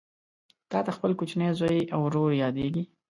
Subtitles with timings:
[0.71, 2.83] تاته خپل کوچنی زوی او ورور یادیږي